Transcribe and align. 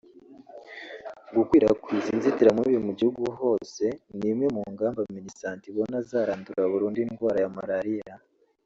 Gukwirakwiza 1.35 2.07
inzitiramibu 2.15 2.79
mu 2.87 2.93
gihugu 2.97 3.23
hose 3.39 3.83
ni 4.17 4.25
imwe 4.31 4.47
mu 4.55 4.63
ngamba 4.73 5.01
Minisante 5.15 5.63
ibona 5.67 5.97
zarandura 6.09 6.61
burundu 6.71 6.97
indwara 7.05 7.39
ya 7.43 7.51
malariya 7.57 8.15